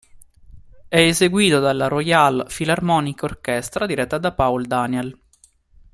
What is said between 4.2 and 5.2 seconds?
Paul Daniel.